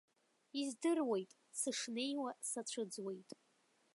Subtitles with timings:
[0.61, 3.29] Издыруеит, сышнеиуа, сацәыӡуеит.